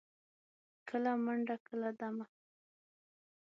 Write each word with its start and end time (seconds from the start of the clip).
کله 0.87 1.11
منډه، 1.23 1.55
کله 1.67 1.89
دمه. 1.99 2.25